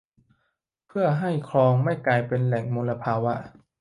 [0.87, 3.33] เพื่อให้คลองไม่กลายเป็นแหล่งมลภาวะ